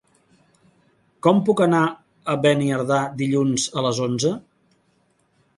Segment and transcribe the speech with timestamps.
[1.27, 4.37] Com puc anar a Beniardà dilluns a les onze?